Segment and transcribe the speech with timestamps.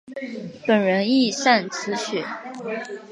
[0.65, 2.25] 本人亦擅词曲。